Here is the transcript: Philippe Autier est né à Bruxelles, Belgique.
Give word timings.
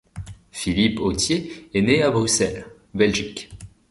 Philippe 0.51 0.99
Autier 0.99 1.69
est 1.75 1.83
né 1.83 2.01
à 2.01 2.09
Bruxelles, 2.09 2.65
Belgique. 2.95 3.51